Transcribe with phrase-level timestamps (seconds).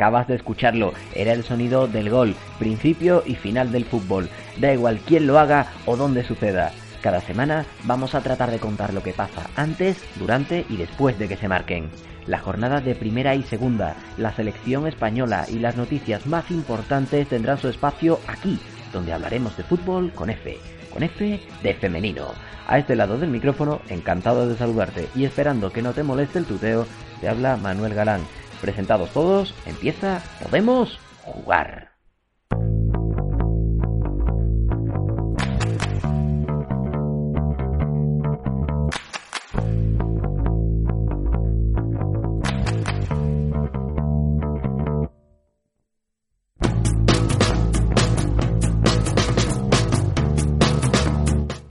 [0.00, 4.30] Acabas de escucharlo, era el sonido del gol, principio y final del fútbol.
[4.58, 6.72] Da igual quién lo haga o dónde suceda.
[7.02, 11.28] Cada semana vamos a tratar de contar lo que pasa antes, durante y después de
[11.28, 11.90] que se marquen.
[12.24, 17.58] La jornada de primera y segunda, la selección española y las noticias más importantes tendrán
[17.58, 18.58] su espacio aquí,
[18.94, 20.56] donde hablaremos de fútbol con F,
[20.94, 22.28] con F de femenino.
[22.66, 26.46] A este lado del micrófono, encantado de saludarte y esperando que no te moleste el
[26.46, 26.86] tuteo,
[27.20, 28.22] te habla Manuel Galán.
[28.60, 31.89] Presentados todos, empieza, podemos jugar.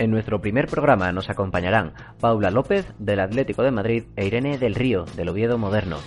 [0.10, 4.74] En nuestro primer programa nos acompañarán Paula López del Atlético de Madrid e Irene del
[4.74, 5.98] Río del Oviedo Moderno,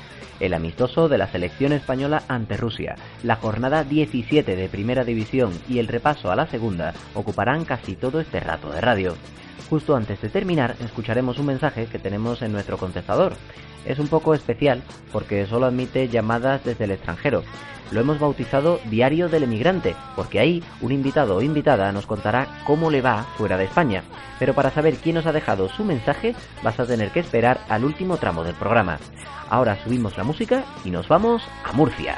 [0.40, 5.78] el amistoso de la selección española ante Rusia, la jornada 17 de Primera División y
[5.78, 9.14] el repaso a la segunda ocuparán casi todo este rato de radio.
[9.70, 13.34] Justo antes de terminar escucharemos un mensaje que tenemos en nuestro contestador.
[13.84, 14.82] Es un poco especial
[15.12, 17.42] porque solo admite llamadas desde el extranjero
[17.92, 22.90] lo hemos bautizado Diario del Emigrante, porque ahí un invitado o invitada nos contará cómo
[22.90, 24.02] le va fuera de España.
[24.38, 27.84] Pero para saber quién nos ha dejado su mensaje, vas a tener que esperar al
[27.84, 28.98] último tramo del programa.
[29.50, 32.16] Ahora subimos la música y nos vamos a Murcia.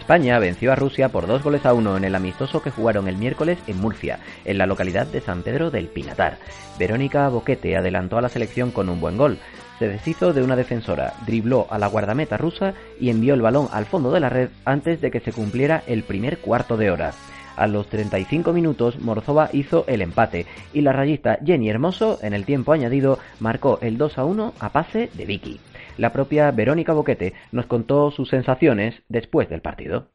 [0.00, 3.16] España venció a Rusia por dos goles a uno en el amistoso que jugaron el
[3.16, 6.38] miércoles en Murcia, en la localidad de San Pedro del Pinatar.
[6.78, 9.38] Verónica Boquete adelantó a la selección con un buen gol.
[9.78, 13.86] Se deshizo de una defensora, dribló a la guardameta rusa y envió el balón al
[13.86, 17.12] fondo de la red antes de que se cumpliera el primer cuarto de hora.
[17.56, 22.46] A los 35 minutos Morzova hizo el empate y la rayista Jenny Hermoso en el
[22.46, 25.60] tiempo añadido marcó el 2 a 1 a pase de Vicky.
[26.00, 30.06] La propia Verónica Boquete nos contó sus sensaciones después del partido.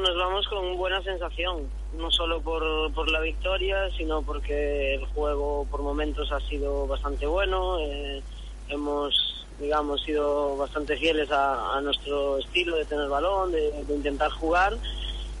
[0.00, 1.68] Nos vamos con buena sensación,
[1.98, 7.78] no solo por, la victoria, sino porque el juego por momentos ha sido bastante bueno.
[7.78, 8.22] Eh,
[8.70, 14.72] hemos, digamos, sido bastante fieles a, nuestro estilo de tener balón, de, intentar jugar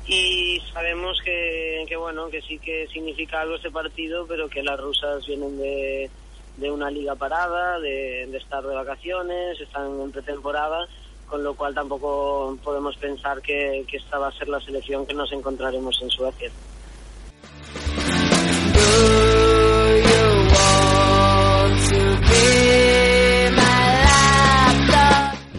[0.06, 4.78] y sabemos que, que, bueno que sí que significa algo este partido pero que las
[4.78, 6.10] rusas vienen de,
[6.56, 10.86] de una liga parada, de, estar de vacaciones, están en pretemporada,
[11.28, 15.14] con lo cual tampoco podemos pensar que, que esta va a ser la selección que
[15.14, 16.50] nos encontraremos en Suecia.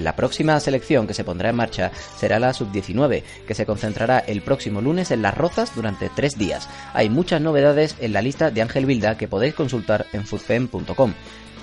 [0.06, 4.44] La próxima selección que se pondrá en marcha será la sub-19, que se concentrará el
[4.44, 6.70] próximo lunes en Las Rozas durante tres días.
[6.94, 11.14] Hay muchas novedades en la lista de Ángel Vilda que podéis consultar en futfem.com.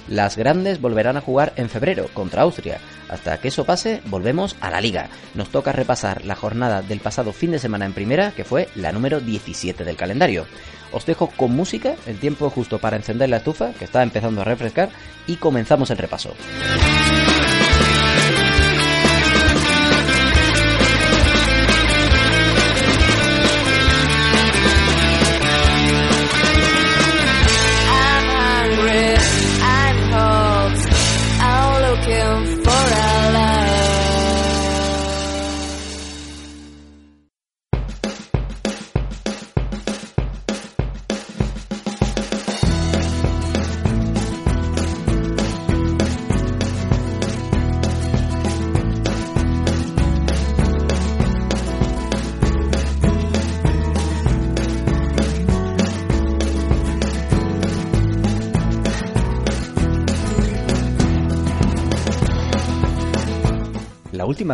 [0.08, 2.80] Las grandes volverán a jugar en febrero contra Austria.
[3.08, 5.08] Hasta que eso pase, volvemos a la liga.
[5.34, 8.90] Nos toca repasar la jornada del pasado fin de semana en primera, que fue la
[8.90, 10.46] número 17 del calendario.
[10.90, 14.44] Os dejo con música, el tiempo justo para encender la estufa, que está empezando a
[14.44, 14.90] refrescar,
[15.28, 16.34] y comenzamos el repaso.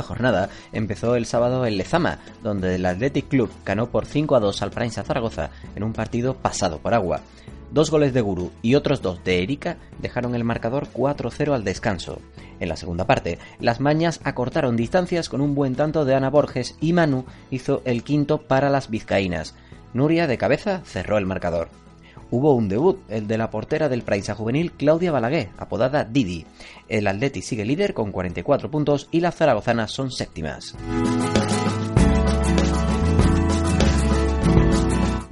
[0.02, 4.62] Jornada empezó el sábado en Lezama, donde el Athletic Club ganó por 5 a 2
[4.62, 7.20] al Prensa Zaragoza en un partido pasado por agua.
[7.70, 12.18] Dos goles de Guru y otros dos de Erika dejaron el marcador 4-0 al descanso.
[12.60, 16.76] En la segunda parte, las mañas acortaron distancias con un buen tanto de Ana Borges
[16.80, 19.54] y Manu hizo el quinto para las vizcaínas.
[19.92, 21.68] Nuria de cabeza cerró el marcador
[22.30, 26.46] hubo un debut, el de la portera del Praisa Juvenil Claudia Balaguer, apodada Didi.
[26.88, 30.74] El Atleti sigue líder con 44 puntos y las zaragozanas son séptimas.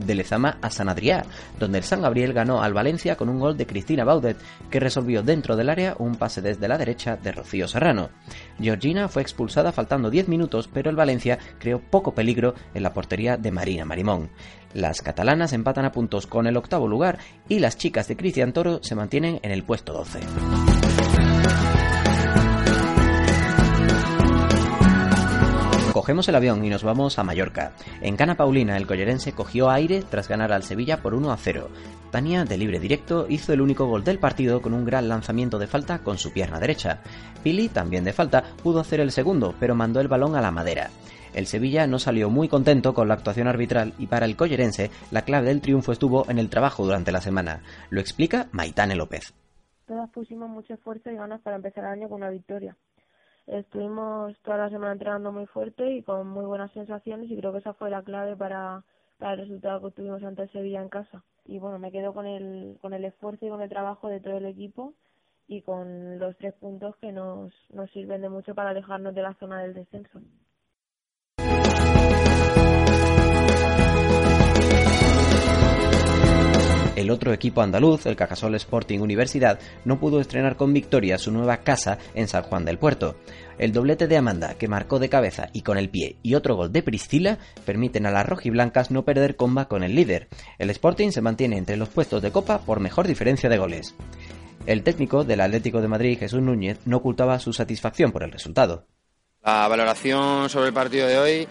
[0.06, 1.24] de Lezama a San Adrià,
[1.58, 4.38] donde el San Gabriel ganó al Valencia con un gol de Cristina Baudet,
[4.70, 8.10] que resolvió dentro del área un pase desde la derecha de Rocío Serrano.
[8.60, 13.36] Georgina fue expulsada faltando 10 minutos, pero el Valencia creó poco peligro en la portería
[13.36, 14.30] de Marina Marimón.
[14.76, 17.16] Las catalanas empatan a puntos con el octavo lugar
[17.48, 20.20] y las chicas de Cristian Toro se mantienen en el puesto 12.
[25.94, 27.72] Cogemos el avión y nos vamos a Mallorca.
[28.02, 31.70] En Cana Paulina, el collerense cogió aire tras ganar al Sevilla por 1 a 0.
[32.10, 35.68] Tania, de libre directo, hizo el único gol del partido con un gran lanzamiento de
[35.68, 37.00] falta con su pierna derecha.
[37.42, 40.90] Pili, también de falta, pudo hacer el segundo, pero mandó el balón a la madera.
[41.36, 45.20] El Sevilla no salió muy contento con la actuación arbitral y para el collerense la
[45.20, 47.60] clave del triunfo estuvo en el trabajo durante la semana.
[47.90, 49.34] Lo explica Maitane López.
[49.86, 52.74] Todas pusimos mucho esfuerzo y ganas para empezar el año con una victoria.
[53.46, 57.58] Estuvimos toda la semana entrenando muy fuerte y con muy buenas sensaciones y creo que
[57.58, 58.82] esa fue la clave para,
[59.20, 61.22] el resultado que tuvimos ante el Sevilla en casa.
[61.44, 64.38] Y bueno, me quedo con el, con el esfuerzo y con el trabajo de todo
[64.38, 64.94] el equipo
[65.48, 69.34] y con los tres puntos que nos, nos sirven de mucho para alejarnos de la
[69.34, 70.22] zona del descenso.
[76.96, 81.58] El otro equipo andaluz, el Cajasol Sporting Universidad, no pudo estrenar con victoria su nueva
[81.58, 83.16] casa en San Juan del Puerto.
[83.58, 86.72] El doblete de Amanda, que marcó de cabeza y con el pie, y otro gol
[86.72, 90.28] de Priscila, permiten a las rojiblancas no perder comba con el líder.
[90.58, 93.94] El Sporting se mantiene entre los puestos de copa por mejor diferencia de goles.
[94.64, 98.86] El técnico del Atlético de Madrid, Jesús Núñez, no ocultaba su satisfacción por el resultado.
[99.44, 101.48] La valoración sobre el partido de hoy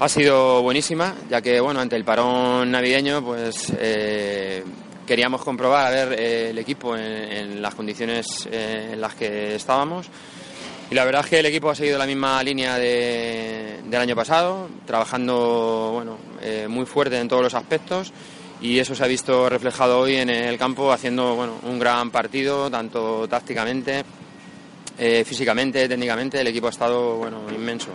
[0.00, 4.64] ha sido buenísima, ya que bueno, ante el parón navideño, pues eh,
[5.06, 10.06] queríamos comprobar a ver eh, el equipo en, las condiciones eh, en las que estábamos.
[10.90, 14.68] Y la verdad es que el equipo ha seguido la misma línea del año pasado,
[14.86, 16.18] trabajando bueno,
[16.68, 18.12] muy fuerte en todos los aspectos
[18.60, 22.68] y eso se ha visto reflejado hoy en el campo haciendo bueno, un gran partido,
[22.68, 24.02] tanto tácticamente,
[25.24, 27.90] físicamente, técnicamente, el equipo ha estado bueno, inmenso.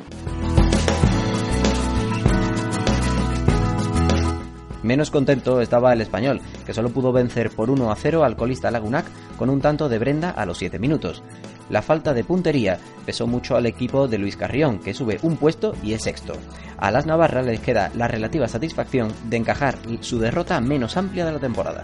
[4.85, 8.69] Menos contento estaba el español, que solo pudo vencer por 1 a 0 al colista
[8.69, 11.23] Lagunac con un tanto de Brenda a los 7 minutos.
[11.71, 15.73] La falta de puntería pesó mucho al equipo de Luis Carrión, que sube un puesto
[15.81, 16.33] y es sexto.
[16.77, 21.31] A las Navarras les queda la relativa satisfacción de encajar su derrota menos amplia de
[21.31, 21.81] la temporada.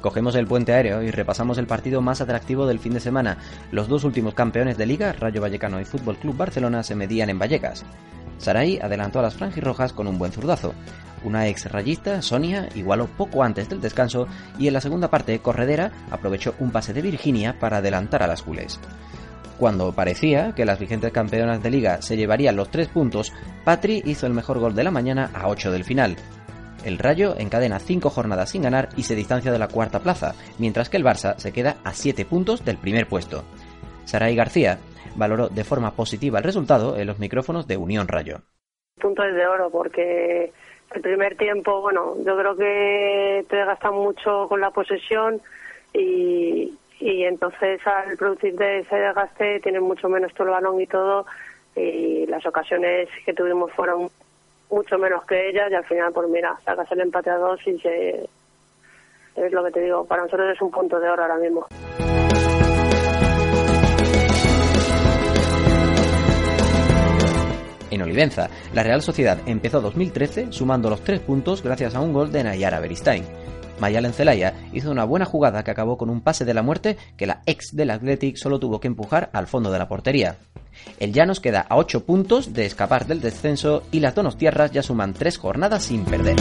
[0.00, 3.38] Cogemos el puente aéreo y repasamos el partido más atractivo del fin de semana.
[3.70, 7.38] Los dos últimos campeones de liga, Rayo Vallecano y Fútbol Club Barcelona, se medían en
[7.38, 7.84] Vallecas.
[8.38, 10.72] Saray adelantó a las franjirrojas con un buen zurdazo.
[11.22, 14.26] Una ex rayista, Sonia, igualó poco antes del descanso
[14.58, 18.42] y en la segunda parte, Corredera aprovechó un pase de Virginia para adelantar a las
[18.42, 18.80] culés.
[19.58, 24.26] Cuando parecía que las vigentes campeonas de liga se llevarían los tres puntos, Patri hizo
[24.26, 26.16] el mejor gol de la mañana a 8 del final.
[26.84, 30.88] El Rayo encadena cinco jornadas sin ganar y se distancia de la cuarta plaza, mientras
[30.88, 33.44] que el Barça se queda a siete puntos del primer puesto.
[34.04, 34.78] Saray García
[35.16, 38.38] valoró de forma positiva el resultado en los micrófonos de Unión Rayo.
[39.00, 40.52] Punto de oro porque
[40.94, 45.40] el primer tiempo, bueno, yo creo que te gastan mucho con la posesión
[45.92, 50.86] y, y entonces al producir de ese desgaste tienes mucho menos todo el balón y
[50.86, 51.26] todo
[51.76, 54.10] y las ocasiones que tuvimos fueron
[54.70, 57.78] mucho menos que ella y al final, pues mira, sacas el empate a dos y
[57.78, 58.28] se...
[59.36, 61.66] Es lo que te digo, para nosotros es un punto de oro ahora mismo.
[67.90, 72.30] En Olivenza, la Real Sociedad empezó 2013 sumando los tres puntos gracias a un gol
[72.30, 73.24] de Nayara Beristain.
[73.80, 77.26] Mayalen Zelaya hizo una buena jugada que acabó con un pase de la muerte que
[77.26, 80.36] la ex del Athletic solo tuvo que empujar al fondo de la portería.
[80.98, 85.14] El Llanos queda a 8 puntos de escapar del descenso y las Tierras ya suman
[85.14, 86.36] 3 jornadas sin perder.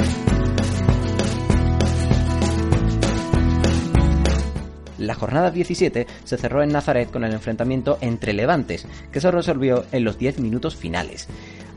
[4.99, 9.85] La jornada 17 se cerró en Nazaret con el enfrentamiento entre Levantes, que se resolvió
[9.93, 11.29] en los 10 minutos finales.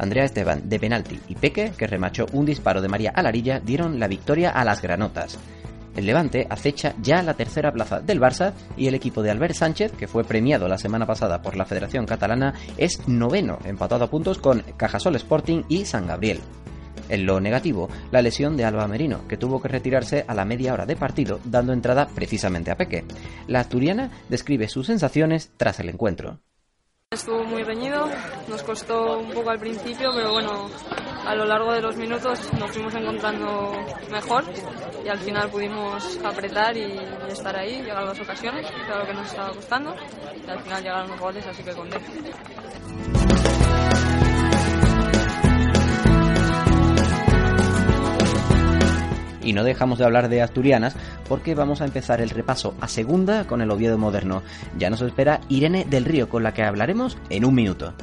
[0.03, 4.09] Andrea Esteban de penalti y Peque, que remachó un disparo de María Alarilla, dieron la
[4.09, 5.39] victoria a las granotas.
[5.95, 9.93] El Levante acecha ya la tercera plaza del Barça y el equipo de Albert Sánchez,
[9.93, 14.39] que fue premiado la semana pasada por la Federación Catalana, es noveno, empatado a puntos
[14.39, 16.41] con Cajasol Sporting y San Gabriel.
[17.09, 20.73] En lo negativo, la lesión de Alba Merino, que tuvo que retirarse a la media
[20.73, 23.05] hora de partido, dando entrada precisamente a Peque.
[23.47, 26.41] La asturiana describe sus sensaciones tras el encuentro.
[27.13, 28.09] Estuvo muy reñido,
[28.49, 30.71] nos costó un poco al principio, pero bueno,
[31.27, 33.73] a lo largo de los minutos nos fuimos encontrando
[34.11, 34.45] mejor
[35.05, 39.13] y al final pudimos apretar y, estar ahí, llegar a las ocasiones, que lo que
[39.13, 39.95] nos estaba gustando,
[40.47, 42.11] y al final llegaron los goles, así que contento.
[49.43, 50.95] Y no dejamos de hablar de asturianas
[51.29, 54.43] porque vamos a empezar el repaso a segunda con el Oviedo moderno.
[54.79, 57.95] Ya nos espera Irene del Río con la que hablaremos en un minuto.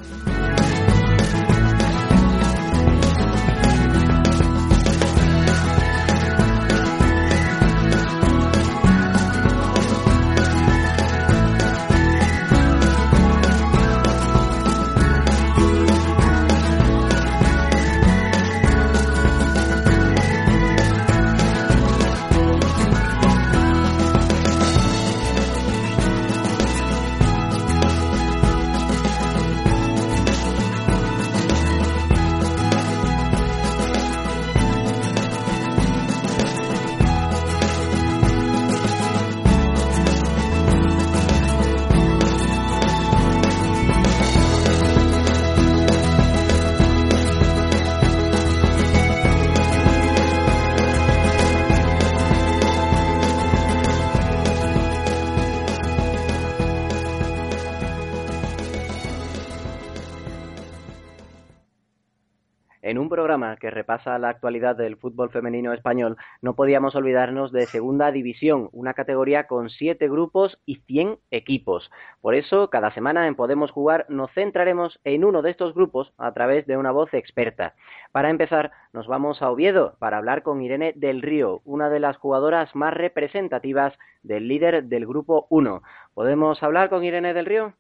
[63.60, 68.94] Que repasa la actualidad del fútbol femenino español, no podíamos olvidarnos de Segunda División, una
[68.94, 71.92] categoría con siete grupos y 100 equipos.
[72.22, 76.34] Por eso, cada semana en Podemos Jugar nos centraremos en uno de estos grupos a
[76.34, 77.76] través de una voz experta.
[78.12, 82.18] Para empezar, nos vamos a Oviedo para hablar con Irene del Río, una de las
[82.18, 85.84] jugadoras más representativas del líder del grupo 1.
[86.14, 87.74] ¿Podemos hablar con Irene del Río?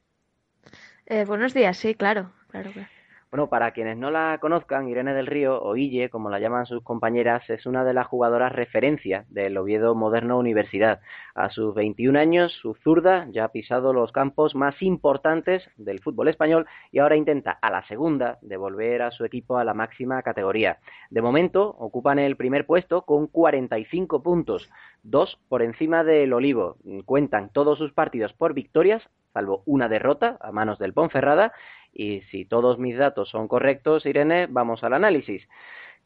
[1.05, 2.71] Eh, buenos días, sí, claro, claro.
[2.71, 2.98] claro.
[3.31, 6.81] Bueno, para quienes no la conozcan, Irene del Río, o Ille, como la llaman sus
[6.81, 11.01] compañeras, es una de las jugadoras referencia del Oviedo Moderno Universidad.
[11.35, 16.29] A sus 21 años, su zurda ya ha pisado los campos más importantes del fútbol
[16.29, 20.79] español y ahora intenta a la segunda devolver a su equipo a la máxima categoría.
[21.11, 24.71] De momento, ocupan el primer puesto con 45 puntos,
[25.03, 26.77] dos por encima del Olivo.
[27.05, 29.03] Cuentan todos sus partidos por victorias,
[29.33, 31.53] salvo una derrota a manos del Ponferrada
[31.93, 35.47] y si todos mis datos son correctos, Irene, vamos al análisis.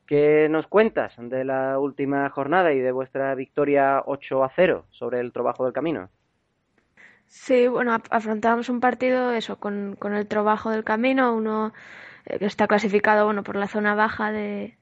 [0.06, 5.20] ¿Qué nos cuentas de la última jornada y de vuestra victoria 8 a 0 sobre
[5.20, 6.10] el trabajo del camino?
[7.26, 11.74] Sí, bueno, afrontamos un partido eso con, con el trabajo del camino, uno
[12.26, 14.78] eh, que está clasificado bueno por la zona baja de,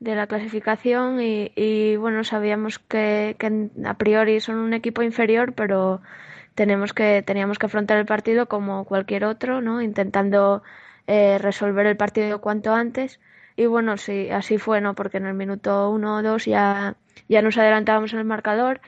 [0.00, 5.54] de la clasificación y, y bueno sabíamos que, que, a priori son un equipo inferior,
[5.54, 6.00] pero
[6.54, 9.82] tenemos que, teníamos que afrontar el partido como cualquier otro, ¿no?
[9.82, 10.62] Intentando
[11.06, 13.20] eh, resolver el partido cuanto antes.
[13.56, 14.94] Y bueno, sí, así fue, ¿no?
[14.94, 16.96] Porque en el minuto uno o dos ya,
[17.28, 18.80] ya nos adelantábamos en el marcador,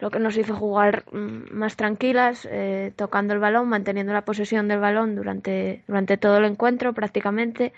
[0.00, 4.68] lo que nos hizo jugar mm, más tranquilas, eh, tocando el balón, manteniendo la posesión
[4.68, 7.72] del balón durante, durante todo el encuentro prácticamente,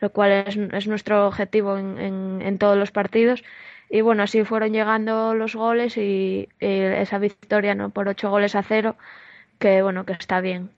[0.00, 3.42] lo cual es, es nuestro objetivo en, en, todos los partidos
[3.88, 8.62] y bueno, así fueron llegando los goles y, esa victoria no por ocho goles a
[8.62, 8.96] cero,
[9.58, 10.70] que bueno, que está bien.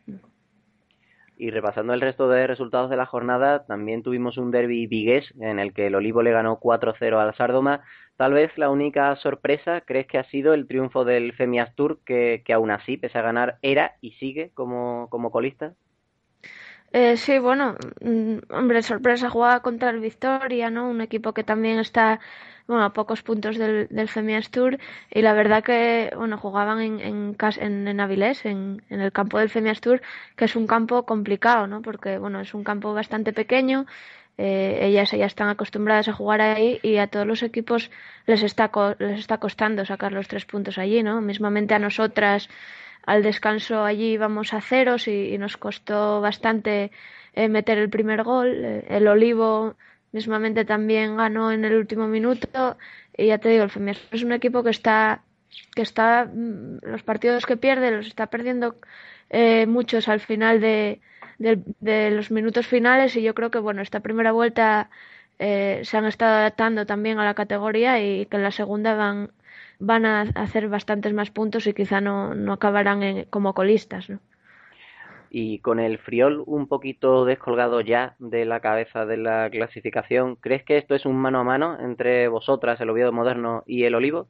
[1.36, 5.60] Y repasando el resto de resultados de la jornada, también tuvimos un derby vigués en
[5.60, 7.82] el que el Olivo le ganó 4-0 al Sardoma.
[8.16, 12.42] Tal vez la única sorpresa, ¿crees que ha sido el triunfo del Femias Tour, que,
[12.44, 15.74] que aún así, pese a ganar, era y sigue como, como colista?
[16.92, 20.88] Eh, sí, bueno, mm, hombre, sorpresa jugada contra el Victoria, ¿no?
[20.88, 22.18] Un equipo que también está
[22.66, 24.78] bueno, a pocos puntos del, del Femias Tour
[25.10, 29.38] y la verdad que bueno jugaban en, en, en, en Avilés, en, en, el campo
[29.38, 30.00] del Femias Tour,
[30.36, 31.82] que es un campo complicado, ¿no?
[31.82, 33.86] Porque bueno, es un campo bastante pequeño,
[34.38, 37.90] eh, ellas ya están acostumbradas a jugar ahí y a todos los equipos
[38.26, 41.20] les está, les está costando sacar los tres puntos allí, ¿no?
[41.20, 42.48] Mismamente a nosotras
[43.08, 46.92] al descanso allí íbamos a ceros y, nos costó bastante
[47.32, 48.48] eh, meter el primer gol.
[48.64, 49.76] Eh, el Olivo
[50.12, 52.76] mismamente también ganó en el último minuto
[53.16, 55.22] y ya te digo, el Femias es un equipo que está
[55.74, 58.76] que está mm, los partidos que pierde los está perdiendo
[59.30, 61.00] eh, muchos al final de,
[61.38, 64.90] de, los minutos finales y yo creo que bueno esta primera vuelta
[65.38, 69.30] eh, se han estado adaptando también a la categoría y que en la segunda van
[69.80, 74.18] van a hacer bastantes más puntos y quizá no, no acabarán como colistas ¿no?
[75.30, 80.64] y con el Friol un poquito descolgado ya de la cabeza de la clasificación, ¿crees
[80.64, 84.28] que esto es un mano a mano entre vosotras, el Oviedo Moderno y el Olivo?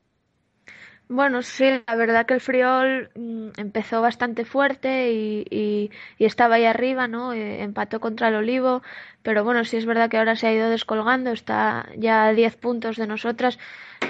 [1.10, 6.56] Bueno, sí, la verdad que el Friol mm, empezó bastante fuerte y, y, y, estaba
[6.56, 7.32] ahí arriba, ¿no?
[7.32, 8.82] Eh, empató contra el Olivo,
[9.22, 12.56] pero bueno, sí es verdad que ahora se ha ido descolgando, está ya a 10
[12.56, 13.58] puntos de nosotras,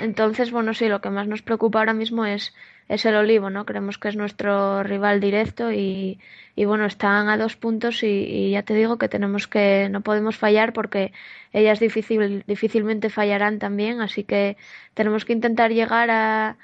[0.01, 2.53] entonces, bueno, sí, lo que más nos preocupa ahora mismo es
[2.89, 3.67] es el Olivo, ¿no?
[3.67, 6.19] Creemos que es nuestro rival directo y,
[6.57, 10.37] y bueno, están a dos puntos y, ya te digo que tenemos que, no podemos
[10.37, 11.13] fallar porque
[11.53, 14.57] ellas difícil, difícilmente fallarán también, así que
[14.95, 16.57] tenemos que intentar llegar a,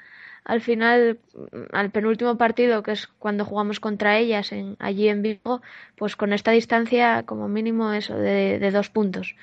[0.45, 1.19] al final,
[1.73, 5.61] al penúltimo partido, que es cuando jugamos contra ellas en, allí en Vigo,
[5.95, 9.35] pues con esta distancia como mínimo eso, de, de dos puntos.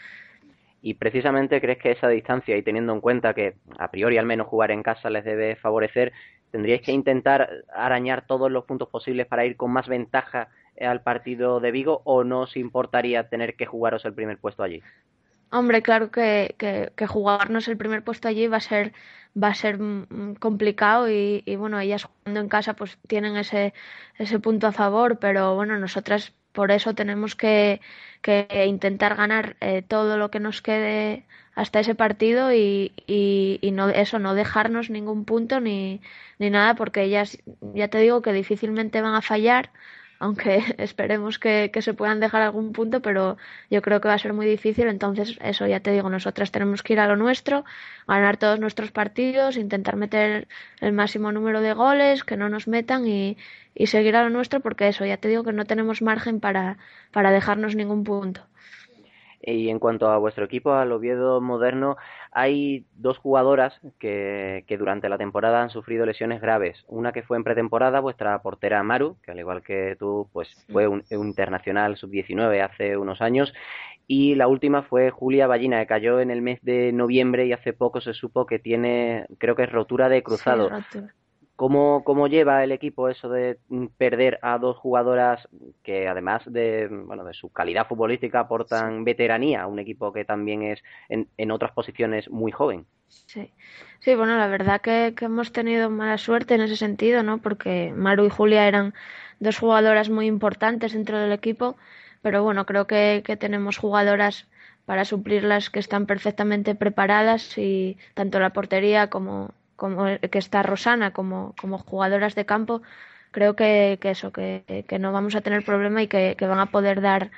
[0.80, 4.46] Y precisamente crees que esa distancia, y teniendo en cuenta que a priori al menos
[4.46, 6.12] jugar en casa les debe favorecer,
[6.50, 10.48] tendríais que intentar arañar todos los puntos posibles para ir con más ventaja
[10.80, 14.82] al partido de Vigo o no os importaría tener que jugaros el primer puesto allí?
[15.52, 18.94] Hombre, claro que, que, jugarnos el primer puesto allí va a ser
[19.42, 19.78] va a ser
[20.40, 23.74] complicado y, y, bueno ellas jugando en casa pues tienen ese
[24.18, 27.80] ese punto a favor pero bueno nosotras por eso tenemos que,
[28.22, 33.70] que intentar ganar eh, todo lo que nos quede hasta ese partido y, y, y,
[33.72, 36.00] no eso no dejarnos ningún punto ni,
[36.38, 37.38] ni nada porque ellas
[37.74, 39.70] ya te digo que difícilmente van a fallar
[40.22, 43.36] aunque esperemos que, se puedan dejar algún punto, pero
[43.70, 44.86] yo creo que va a ser muy difícil.
[44.86, 47.64] Entonces, eso ya te digo, nosotras tenemos que ir a lo nuestro,
[48.06, 50.46] ganar todos nuestros partidos, intentar meter
[50.80, 53.36] el máximo número de goles, que no nos metan y,
[53.74, 56.78] y seguir a lo nuestro, porque eso ya te digo que no tenemos margen para,
[57.10, 58.42] para dejarnos ningún punto.
[59.42, 61.96] Y en cuanto a vuestro equipo, al Oviedo moderno,
[62.30, 66.84] hay dos jugadoras que, que, durante la temporada han sufrido lesiones graves.
[66.86, 70.86] Una que fue en pretemporada, vuestra portera Maru, que al igual que tú, pues fue
[70.86, 73.52] un, internacional sub-19 hace unos años.
[74.06, 77.72] Y la última fue Julia Ballina, que cayó en el mes de noviembre y hace
[77.72, 80.70] poco se supo que tiene, creo que es rotura de cruzado.
[81.62, 83.56] ¿Cómo, ¿Cómo lleva el equipo eso de
[83.96, 85.46] perder a dos jugadoras
[85.84, 90.64] que además de, bueno, de su calidad futbolística aportan veteranía a un equipo que también
[90.64, 92.84] es en, en otras posiciones muy joven?
[93.06, 93.52] Sí.
[94.00, 97.38] sí, bueno, la verdad que, que, hemos tenido mala suerte en ese sentido, ¿no?
[97.38, 98.92] Porque Maru y Julia eran
[99.38, 101.76] dos jugadoras muy importantes dentro del equipo,
[102.22, 104.48] pero bueno, creo que, que tenemos jugadoras
[104.84, 111.12] para suplirlas que están perfectamente preparadas y tanto la portería como como que está Rosana
[111.12, 112.82] como, como jugadoras de campo,
[113.32, 116.60] creo que, que eso, que, que, no vamos a tener problema y que, que van
[116.60, 117.32] a poder dar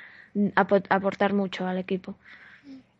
[0.55, 2.13] aportar mucho al equipo.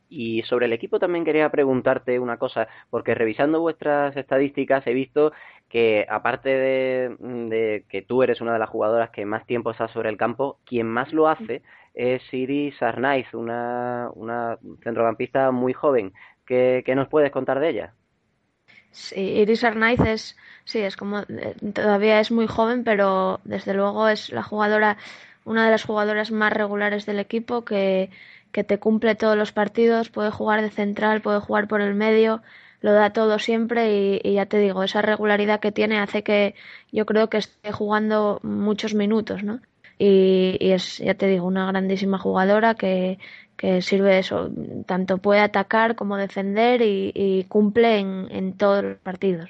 [0.10, 5.32] Y sobre el equipo también quería preguntarte una cosa, porque revisando vuestras estadísticas he visto
[5.70, 9.88] que aparte de, de, que tú eres una de las jugadoras que más tiempo está
[9.90, 11.62] sobre el campo, quien más lo hace
[11.94, 16.14] es Iris Arnaiz, una, una centrocampista muy joven.
[16.48, 17.94] ¿Qué, ¿Qué nos puedes contar de ella?
[18.96, 24.08] Sí, Iris Arnaiz es, sí, es como, eh, todavía es muy joven, pero desde luego
[24.08, 24.98] es la jugadora,
[25.44, 28.10] una de las jugadoras más regulares del equipo que,
[28.54, 32.42] que te cumple todos los partidos, puede jugar de central, puede jugar por el medio,
[32.80, 36.56] lo da todo siempre y, y, ya te digo, esa regularidad que tiene hace que
[36.92, 39.60] yo creo que esté jugando muchos minutos, ¿no?
[39.98, 43.20] Y, y es, ya te digo, una grandísima jugadora que,
[43.58, 44.50] que sirve eso,
[44.86, 49.50] tanto puede atacar como defender y, cumple en, en, todos los partidos.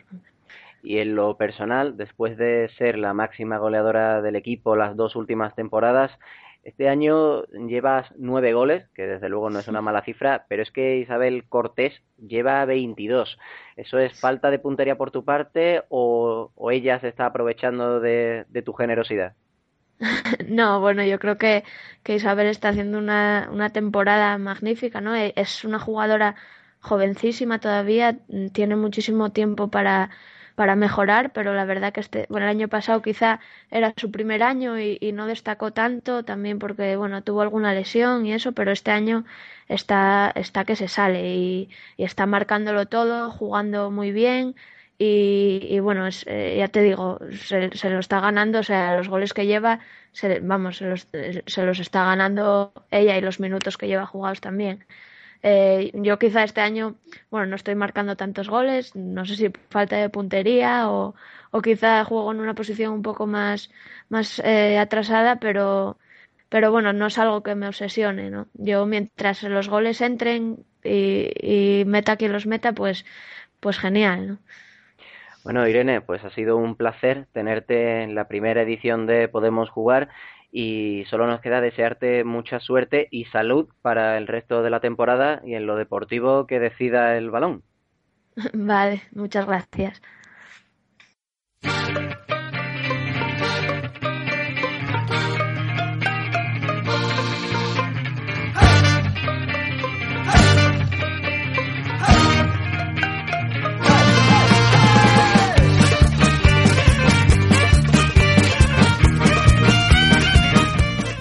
[0.83, 5.55] Y en lo personal, después de ser la máxima goleadora del equipo las dos últimas
[5.55, 6.11] temporadas,
[6.65, 10.71] este año llevas nueve goles, que desde luego no es una mala cifra, pero es
[10.71, 13.37] que Isabel Cortés lleva 22.
[13.75, 18.45] ¿Eso es falta de puntería por tu parte o, o ella se está aprovechando de,
[18.49, 19.35] de tu generosidad?
[20.49, 21.63] No, bueno, yo creo que,
[22.07, 25.15] Isabel está haciendo una, una temporada magnífica, ¿no?
[25.15, 26.35] E, es una jugadora
[26.81, 28.19] jovencísima todavía,
[28.53, 30.11] tiene muchísimo tiempo para,
[30.55, 33.39] para mejorar, pero la verdad que este, bueno, el año pasado quizá
[33.71, 38.25] era su primer año y, y, no destacó tanto, también porque, bueno, tuvo alguna lesión
[38.25, 39.25] y eso, pero este año
[39.67, 44.55] está, está que se sale y, y está marcándolo todo, jugando muy bien,
[44.97, 49.09] y, bueno, es, eh, ya te digo, se, se, lo está ganando, o sea, los
[49.09, 49.79] goles que lleva,
[50.13, 51.07] se, vamos, se los,
[51.45, 54.85] se los está ganando ella y los minutos que lleva jugados también.
[55.43, 56.95] Eh, yo quizá este año,
[57.29, 61.15] bueno, no estoy marcando tantos goles, no sé si falta de puntería o,
[61.51, 63.69] o quizá juego en una posición un poco más,
[64.09, 65.99] más eh, atrasada, pero,
[66.49, 68.47] pero bueno, no es algo que me obsesione, ¿no?
[68.53, 71.29] Yo mientras los goles entren y,
[71.81, 73.05] y meta quien los meta, pues,
[73.59, 74.39] pues genial, ¿no?
[75.45, 80.09] Bueno, Irene, pues ha sido un placer tenerte en la primera edición de Podemos Jugar
[80.51, 85.43] y solo nos queda desearte mucha suerte y salud para el resto de la temporada
[85.45, 87.61] y en lo deportivo que decida el balón.
[88.53, 90.01] Vale, muchas gracias.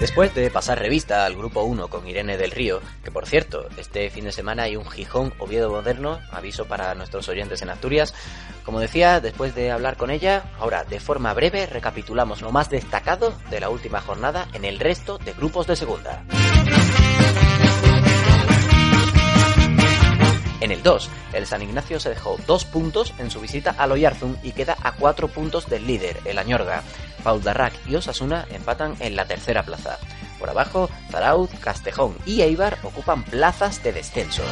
[0.05, 4.11] Después de pasar revista al grupo 1 con Irene del Río, que por cierto, este
[4.11, 8.13] fin de semana hay un Gijón Oviedo Moderno, aviso para nuestros oyentes en Asturias,
[8.63, 13.33] como decía, después de hablar con ella, ahora de forma breve recapitulamos lo más destacado
[13.49, 16.23] de la última jornada en el resto de grupos de segunda.
[20.61, 24.35] En el 2, el San Ignacio se dejó dos puntos en su visita a Loyarzum
[24.43, 26.83] y queda a cuatro puntos del líder, el Añorga.
[27.25, 29.97] Pau Darrac y Osasuna empatan en la tercera plaza.
[30.37, 34.43] Por abajo, Zarauz, Castejón y Eibar ocupan plazas de descenso.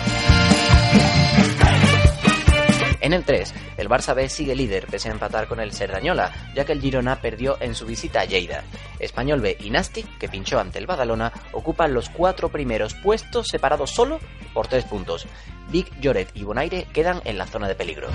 [3.00, 6.66] En el 3, el Barça B sigue líder pese a empatar con el Serdañola, ya
[6.66, 8.64] que el Girona perdió en su visita a Lleida.
[8.98, 13.92] Español B y Nastic, que pinchó ante el Badalona, ocupan los cuatro primeros puestos separados
[13.92, 14.20] solo
[14.52, 15.28] por tres puntos.
[15.70, 18.10] Vic, Lloret y Bonaire quedan en la zona de peligro.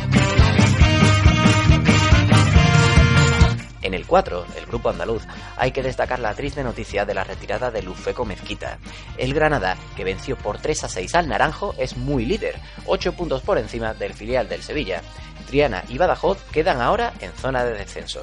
[3.82, 5.22] En el 4, el grupo andaluz,
[5.56, 8.78] hay que destacar la triste noticia de la retirada de Lufeco Mezquita.
[9.16, 13.42] El Granada, que venció por 3 a 6 al Naranjo, es muy líder, 8 puntos
[13.42, 15.02] por encima del filial del Sevilla.
[15.46, 18.20] Triana y Badajoz quedan ahora en zona de descenso.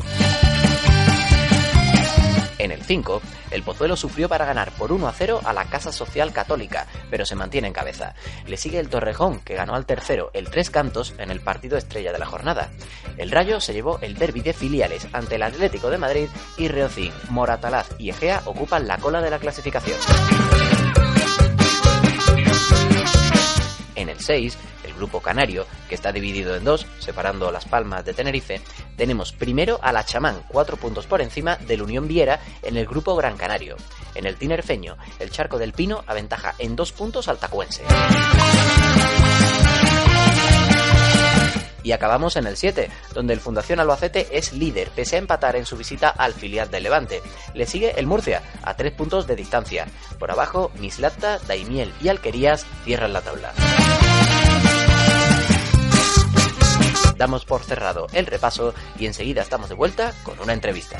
[2.57, 5.91] En el 5, el Pozuelo sufrió para ganar por 1 a 0 a la Casa
[5.91, 8.13] Social Católica, pero se mantiene en cabeza.
[8.47, 12.11] Le sigue el Torrejón, que ganó al tercero el Tres Cantos en el partido estrella
[12.11, 12.69] de la jornada.
[13.17, 17.11] El Rayo se llevó el derby de filiales ante el Atlético de Madrid y Reocín,
[17.29, 19.97] Moratalaz y Egea ocupan la cola de la clasificación.
[23.95, 28.13] En el 6, el grupo canario, que está dividido en dos, separando Las Palmas de
[28.13, 28.61] Tenerife,
[28.95, 33.15] tenemos primero a la Chamán, cuatro puntos por encima del Unión Viera en el grupo
[33.15, 33.75] Gran Canario.
[34.13, 37.83] En el Tinerfeño, el Charco del Pino aventaja en dos puntos al Tacuense.
[41.85, 45.67] Y acabamos en el 7, donde el Fundación Albacete es líder, pese a empatar en
[45.67, 47.21] su visita al filial del Levante.
[47.53, 49.85] Le sigue el Murcia, a tres puntos de distancia.
[50.17, 53.53] Por abajo, Mislata, Daimiel y Alquerías cierran la tabla.
[57.17, 60.99] Damos por cerrado el repaso y enseguida estamos de vuelta con una entrevista.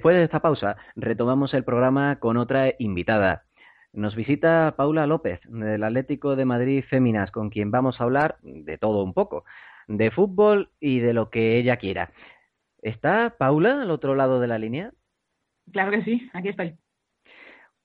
[0.00, 3.44] Después de esta pausa, retomamos el programa con otra invitada.
[3.92, 8.78] Nos visita Paula López, del Atlético de Madrid Féminas, con quien vamos a hablar de
[8.78, 9.44] todo un poco,
[9.88, 12.12] de fútbol y de lo que ella quiera.
[12.80, 14.92] ¿Está Paula al otro lado de la línea?
[15.70, 16.78] Claro que sí, aquí estoy.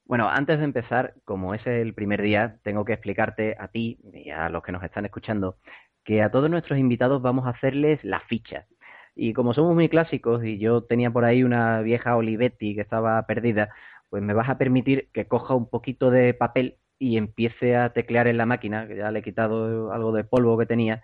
[0.06, 4.30] Bueno, antes de empezar, como es el primer día, tengo que explicarte a ti y
[4.30, 5.58] a los que nos están escuchando
[6.06, 8.68] que a todos nuestros invitados vamos a hacerles la ficha.
[9.16, 13.26] Y como somos muy clásicos y yo tenía por ahí una vieja Olivetti que estaba
[13.28, 13.70] perdida,
[14.10, 18.28] pues me vas a permitir que coja un poquito de papel y empiece a teclear
[18.28, 21.04] en la máquina, que ya le he quitado algo de polvo que tenía,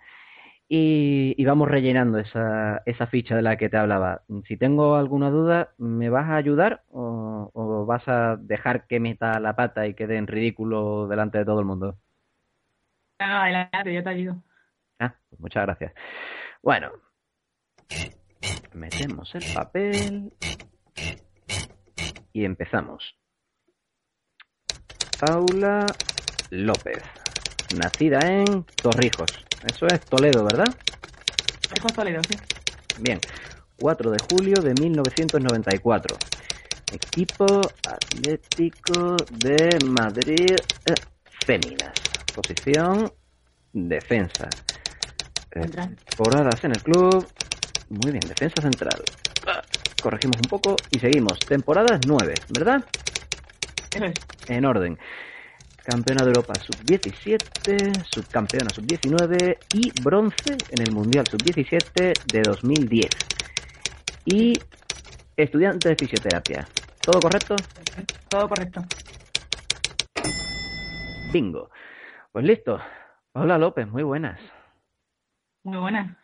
[0.68, 4.22] y, y vamos rellenando esa, esa ficha de la que te hablaba.
[4.48, 9.38] Si tengo alguna duda, ¿me vas a ayudar o, o vas a dejar que meta
[9.40, 11.98] la pata y quede en ridículo delante de todo el mundo?
[13.18, 14.42] Ah, adelante, yo te ayudo.
[14.98, 15.92] Ah, pues muchas gracias.
[16.62, 16.92] Bueno,
[18.72, 20.32] metemos el papel
[22.32, 23.16] y empezamos.
[25.20, 25.86] Paula
[26.50, 27.02] López,
[27.76, 29.30] nacida en Torrijos.
[29.64, 30.74] Eso es Toledo, ¿verdad?
[31.68, 32.36] Torrijos Toledo, sí.
[33.00, 33.20] Bien,
[33.78, 36.16] 4 de julio de 1994.
[36.92, 40.94] Equipo Atlético de Madrid eh,
[41.44, 41.94] Féminas.
[42.34, 43.10] Posición
[43.72, 44.48] defensa.
[45.52, 47.26] Eh, temporadas en el club.
[47.92, 49.02] Muy bien, defensa central.
[50.02, 51.38] Corregimos un poco y seguimos.
[51.40, 52.82] Temporadas 9, ¿verdad?
[53.94, 54.14] Es.
[54.48, 54.98] En orden.
[55.84, 63.10] Campeona de Europa sub-17, subcampeona sub-19 y bronce en el Mundial sub-17 de 2010.
[64.24, 64.58] Y
[65.36, 66.66] estudiante de fisioterapia.
[67.02, 67.56] ¿Todo correcto?
[68.30, 68.80] Todo correcto.
[71.30, 71.68] Bingo.
[72.32, 72.80] Pues listo.
[73.34, 74.40] Hola López, muy buenas.
[75.64, 76.21] Muy buenas.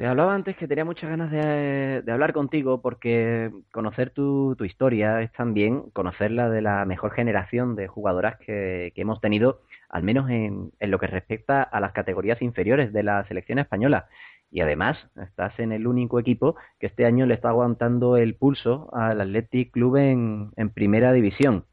[0.00, 5.20] Te hablaba antes que tenía muchas ganas de, hablar contigo porque conocer tu, tu, historia
[5.20, 9.60] es también conocer la de la mejor generación de jugadoras que, que hemos tenido,
[9.90, 14.08] al menos en, en, lo que respecta a las categorías inferiores de la selección española.
[14.50, 18.88] Y además, estás en el único equipo que este año le está aguantando el pulso
[18.94, 21.66] al Athletic Club en, en primera división.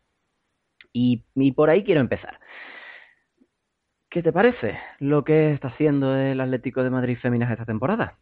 [0.91, 2.41] Y, y por ahí quiero empezar.
[4.09, 8.17] ¿Qué te parece lo que está haciendo el Atlético de Madrid Féminas esta temporada?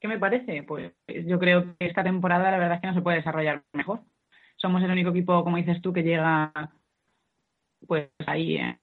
[0.00, 0.62] ¿Qué me parece?
[0.64, 4.00] Pues yo creo que esta temporada la verdad es que no se puede desarrollar mejor.
[4.56, 6.52] Somos el único equipo, como dices tú, que llega
[7.86, 8.78] pues ahí eh,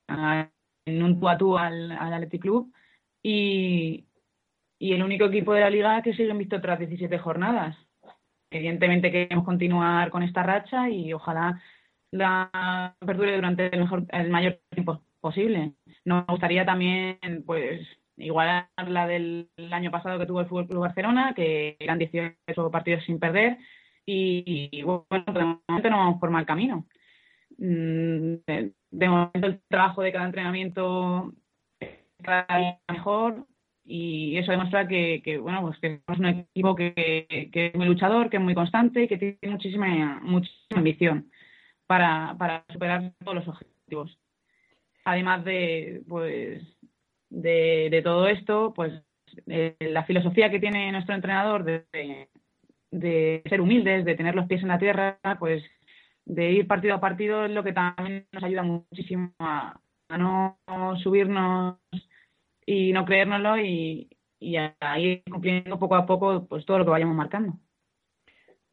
[0.85, 2.73] en un tú a tú al, al Athletic Club
[3.23, 4.05] y,
[4.77, 7.75] y el único equipo de la liga que sigue invicto tras 17 jornadas.
[8.51, 11.61] Evidentemente queremos continuar con esta racha y ojalá
[12.11, 15.73] la perdure durante el, mejor, el mayor tiempo posible.
[16.05, 17.81] Nos gustaría también, pues,
[18.17, 22.35] igualar la del año pasado que tuvo el Fútbol Club Barcelona, que eran 18
[22.71, 23.57] partidos sin perder,
[24.05, 26.85] y, y bueno, de momento no vamos por mal camino.
[27.57, 31.33] De, de momento el trabajo de cada entrenamiento
[32.21, 33.45] cada día mejor
[33.85, 37.87] y eso demuestra que, que bueno pues que somos un equipo que, que, es muy
[37.87, 41.31] luchador, que es muy constante y que tiene muchísima muchísima ambición
[41.89, 44.19] para, para superar todos los objetivos.
[45.05, 46.61] Además de, pues,
[47.31, 48.93] de, de todo esto, pues
[49.47, 52.29] eh, la filosofía que tiene nuestro entrenador de,
[52.91, 55.63] de, ser humildes, de tener los pies en la tierra, pues
[56.25, 60.59] de ir partido a partido es lo que también nos ayuda muchísimo a, a no
[61.01, 61.79] subirnos
[62.67, 66.91] y no creérnoslo y, y a ir cumpliendo poco a poco pues todo lo que
[66.91, 67.57] vayamos marcando.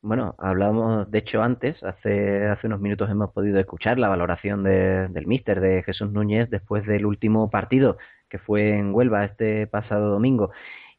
[0.07, 5.09] Bueno, hablamos, de hecho, antes, hace, hace unos minutos hemos podido escuchar la valoración de,
[5.09, 10.11] del míster de Jesús Núñez después del último partido que fue en Huelva este pasado
[10.11, 10.53] domingo.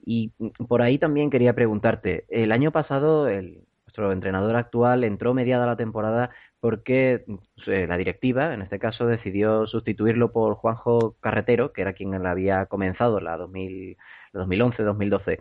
[0.05, 0.33] Y
[0.67, 5.77] por ahí también quería preguntarte, el año pasado el, nuestro entrenador actual entró mediada la
[5.77, 7.23] temporada porque
[7.67, 12.31] eh, la directiva, en este caso, decidió sustituirlo por Juanjo Carretero, que era quien la
[12.31, 13.95] había comenzado la, 2000,
[14.33, 15.39] la 2011-2012.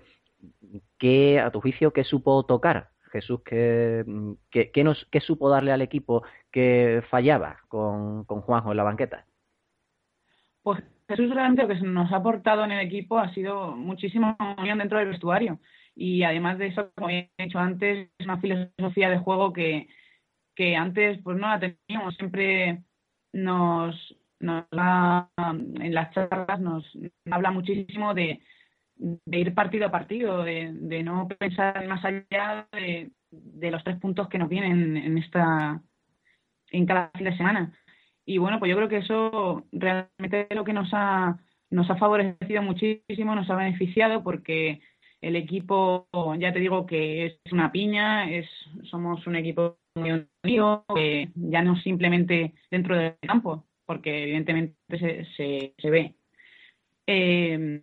[0.99, 4.05] ¿Qué, a tu juicio, qué supo tocar Jesús, ¿qué,
[4.51, 9.27] qué, qué, nos, supo darle al equipo que fallaba con, con Juanjo en la banqueta?
[10.63, 14.79] Pues Jesús realmente lo que nos ha aportado en el equipo ha sido muchísima unión
[14.79, 15.61] dentro del vestuario.
[15.95, 19.89] Y además de eso, como he dicho antes, es una filosofía de juego que,
[20.55, 22.17] que antes pues no la teníamos.
[22.17, 22.83] Siempre
[23.33, 26.85] nos, nos da, en las charlas nos
[27.31, 28.41] habla muchísimo de,
[28.97, 34.29] de ir partido a partido, de, no pensar más allá de, de, los tres puntos
[34.29, 35.81] que nos vienen en esta
[36.71, 37.73] en cada fin de semana.
[38.25, 41.39] Y bueno, pues yo creo que eso realmente es lo que nos ha
[41.71, 44.81] nos ha favorecido muchísimo, nos ha beneficiado porque
[45.21, 46.07] el equipo,
[46.39, 48.49] ya te digo que es una piña, es
[48.85, 55.25] somos un equipo muy unido, que ya no simplemente dentro del campo, porque evidentemente se,
[55.37, 56.15] se, se ve.
[57.07, 57.83] Eh,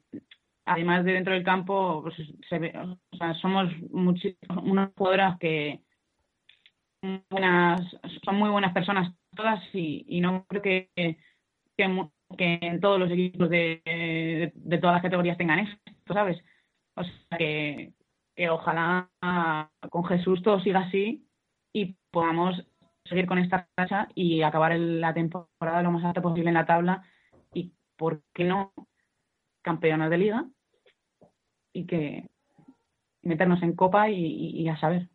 [0.66, 2.16] además de dentro del campo, pues,
[2.50, 2.74] se ve,
[3.42, 5.82] somos unas jugadoras que
[7.30, 7.82] buenas,
[8.24, 11.18] son muy buenas personas todas y, no creo que, que,
[12.38, 16.38] en todos los equipos de, de, de, todas las categorías tengan esto, ¿sabes?
[16.96, 17.94] O sea, que,
[18.36, 19.10] que ojalá
[19.90, 21.28] con Jesús todo siga así
[21.74, 22.64] y podamos
[23.06, 26.66] seguir con esta racha y acabar el, la temporada lo más alto posible en la
[26.66, 27.04] tabla
[27.54, 28.74] y, ¿por qué no?
[29.64, 30.46] Campeonas de liga
[31.74, 32.30] y que
[33.24, 35.08] meternos en copa y, y, y, a saber.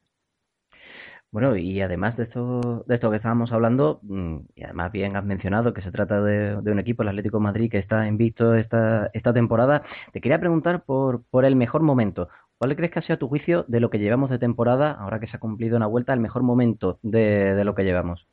[1.31, 5.25] Bueno, y además de esto, de esto que estábamos hablando, mm, y además bien has
[5.25, 8.55] mencionado que se trata de, de un equipo, el Atlético de Madrid, que está invicto
[8.55, 9.83] esta, esta temporada,
[10.13, 12.29] te quería preguntar por, por el mejor momento.
[12.57, 15.21] ¿Cuál crees que ha sido a tu juicio de lo que llevamos de temporada, ahora
[15.21, 18.27] que se ha cumplido una vuelta, el mejor momento de, de lo que llevamos?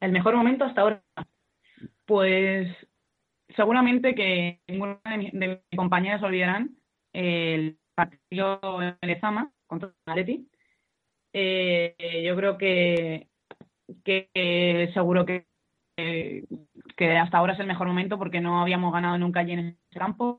[0.00, 1.02] El mejor momento hasta ahora.
[2.04, 2.68] Pues
[3.56, 6.76] seguramente que ninguna de, mi, de mis compañeras olvidarán
[7.12, 10.48] el partido en Lezama contra el Atleti.
[11.32, 13.28] Eh, yo creo que,
[14.04, 15.46] que, seguro que,
[15.96, 19.98] que, hasta ahora es el mejor momento porque no habíamos ganado nunca allí en ese
[19.98, 20.38] campo.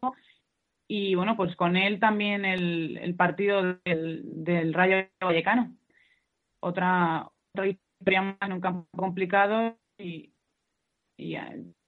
[0.87, 5.75] Y bueno, pues con él también el, el partido del, del Rayo Vallecano.
[6.59, 10.33] Otra, otra victoria más en un campo complicado y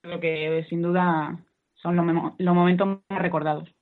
[0.05, 1.37] creo que sin duda
[1.75, 3.73] son los, los momentos más recordados.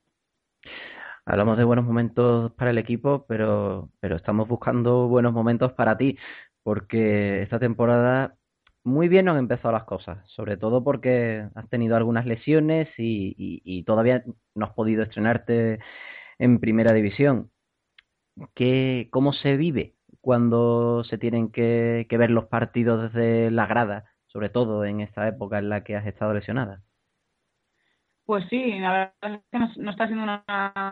[1.25, 6.17] Hablamos de buenos momentos para el equipo, pero, pero estamos buscando buenos momentos para ti,
[6.63, 8.35] porque esta temporada
[8.83, 14.23] muy bien han empezado las cosas, sobre todo porque has tenido algunas lesiones y, todavía
[14.55, 15.79] no has podido estrenarte
[16.39, 17.51] en primera división.
[18.55, 24.49] ¿Qué, ¿Cómo se vive cuando se tienen que, ver los partidos desde la grada, sobre
[24.49, 26.81] todo en esta época en la que has estado lesionada?
[28.25, 30.43] Pues sí, la verdad es que no, está siendo una,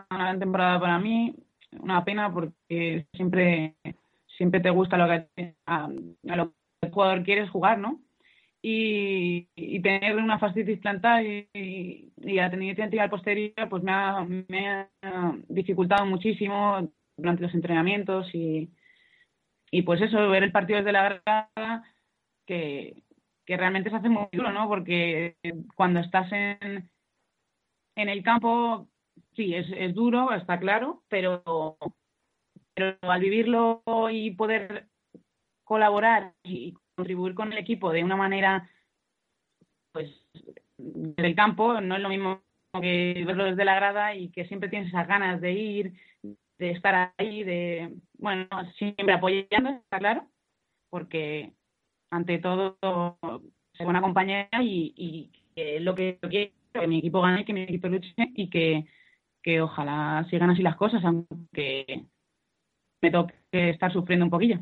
[0.08, 1.34] gran temporada para mí,
[1.80, 3.74] una pena porque siempre
[4.36, 5.88] siempre te gusta lo que a,
[6.22, 8.00] lo que el jugador quiere jugar, ¿no?
[8.64, 9.48] Y,
[9.82, 14.88] tener una fascitis plantar y, y, la tendinitis posterior, pues me ha, me ha
[15.48, 18.70] dificultado muchísimo durante los entrenamientos y,
[19.72, 21.82] y pues eso, ver el partido desde la grada,
[22.46, 23.02] que,
[23.44, 24.68] que realmente se hace muy duro, ¿no?
[24.68, 25.36] Porque
[25.74, 26.90] cuando estás en,
[27.96, 28.88] en el campo,
[29.34, 31.44] sí, es, es duro, está claro, pero,
[32.74, 34.88] pero al vivirlo y poder
[35.64, 38.68] colaborar y contribuir con el equipo de una manera,
[39.92, 40.10] pues,
[40.78, 42.42] del campo, no es lo mismo
[42.80, 45.92] que verlo desde la grada y que siempre tienes esas ganas de ir,
[46.58, 50.28] de estar ahí, de, bueno, siempre apoyando, está claro,
[50.90, 51.52] porque
[52.12, 52.76] ante todo
[53.72, 54.94] ser buena compañera y,
[55.56, 58.86] y lo que quiero que mi equipo gane, que mi equipo luche y que,
[59.42, 62.04] que ojalá sigan así las cosas, aunque
[63.02, 64.60] me toque estar sufriendo un poquillo.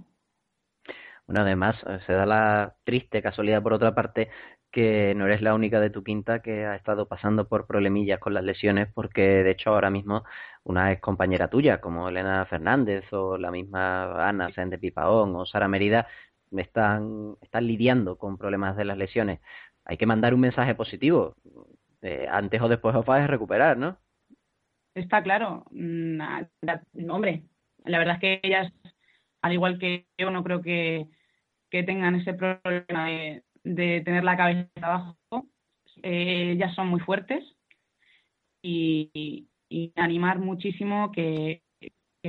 [1.27, 4.31] Bueno, además, eh, se da la triste casualidad, por otra parte,
[4.71, 8.35] que no eres la única de tu quinta que ha estado pasando por problemillas con
[8.35, 10.25] las lesiones, porque de hecho ahora mismo
[10.65, 15.69] una ex compañera tuya, como Elena Fernández o la misma Ana de Pipaón o Sara
[15.69, 16.07] Merida,
[16.59, 19.41] están, están lidiando con problemas de las lesiones.
[19.85, 21.35] Hay que mandar un mensaje positivo.
[22.03, 23.99] Eh, antes o después os vais a recuperar, ¿no?
[24.95, 25.65] Está claro.
[25.71, 26.21] Mm,
[27.09, 27.45] hombre,
[27.85, 28.73] la verdad es que ellas,
[29.43, 31.07] al igual que yo, no creo que
[31.71, 35.17] que tengan ese problema de, tener la cabeza abajo,
[36.03, 37.45] eh, ellas son muy fuertes
[38.63, 39.47] y,
[39.95, 41.63] animar muchísimo que,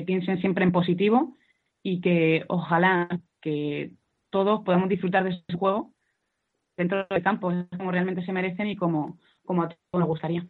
[0.05, 1.35] piensen siempre en positivo
[1.83, 3.09] y que ojalá
[3.41, 3.91] que
[4.31, 5.93] todos podamos disfrutar de ese juego
[6.77, 10.47] dentro del campo, como realmente se merecen y como, como a todos nos gustaría.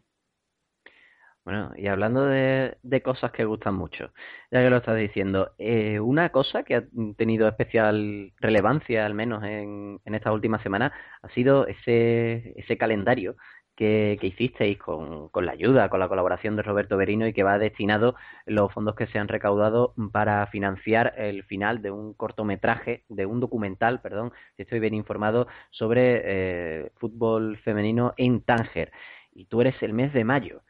[1.44, 4.14] Bueno, y hablando de, cosas que gustan mucho,
[4.52, 6.84] ya que lo estás diciendo, eh, una cosa que ha
[7.18, 10.92] tenido especial relevancia, al menos en, en estas últimas semanas,
[11.24, 13.38] ha sido ese, ese calendario
[13.76, 17.44] que, que hicisteis con, con, la ayuda, con la colaboración de Roberto Berino y que
[17.44, 23.04] va destinado los fondos que se han recaudado para financiar el final de un cortometraje,
[23.10, 28.92] de un documental, perdón, si estoy bien informado, sobre eh, fútbol femenino en Tánger.
[29.34, 30.62] Y tú eres el mes de mayo.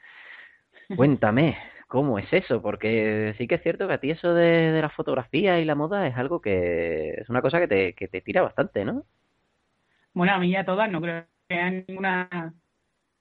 [0.95, 2.61] Cuéntame, ¿cómo es eso?
[2.61, 6.07] Porque sí que es cierto que a ti eso de, la fotografía y la moda
[6.07, 9.05] es algo que es una cosa que te, que te tira bastante, ¿no?
[10.13, 12.53] Bueno, a mí ya todas, no creo que a ninguna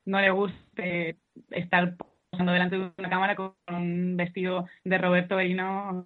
[0.04, 1.16] no le guste
[1.50, 1.96] estar
[2.30, 6.04] posando delante de una cámara con un vestido de Roberto Berino,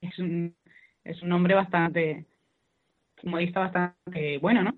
[0.00, 0.56] es un,
[1.04, 2.26] es un hombre bastante,
[3.22, 4.74] modista bastante bueno, ¿no?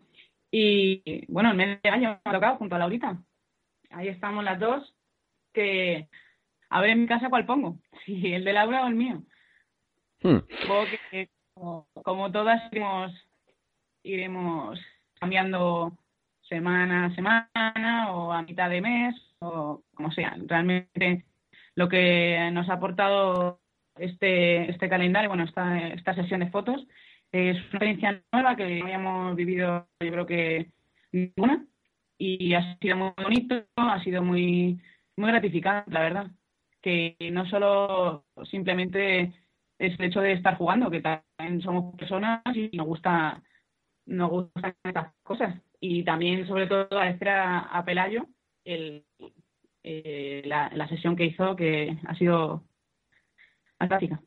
[0.50, 3.22] Y bueno, el mes de año me ha tocado junto a Laurita.
[3.90, 4.94] Ahí estamos las dos,
[5.52, 6.08] que
[6.70, 9.22] a ver en mi casa cuál pongo, si el de Laura o el mío.
[10.22, 10.38] Hmm.
[10.62, 11.30] Supongo que
[12.04, 13.12] como, todas iremos,
[14.02, 14.80] iremos
[15.20, 15.96] cambiando
[16.48, 20.36] semana a semana o a mitad de mes o como sea.
[20.46, 21.24] Realmente
[21.74, 23.60] lo que nos ha aportado
[23.96, 26.86] este, este calendario, bueno, esta, esta sesión de fotos,
[27.32, 30.70] es una experiencia nueva que habíamos vivido yo creo que
[31.12, 31.64] ninguna
[32.16, 34.80] y ha sido muy bonito, ha sido muy,
[35.16, 36.30] muy gratificante, la verdad
[36.82, 39.32] que no solo simplemente
[39.78, 43.42] es el hecho de estar jugando, que también somos personas y nos gusta
[44.08, 45.60] nos gustan estas cosas.
[45.80, 48.26] Y también, sobre todo, agradecer a, a Pelayo
[48.64, 49.04] el,
[49.84, 52.64] eh, la, sesión que hizo, que ha sido
[53.78, 54.20] fantástica.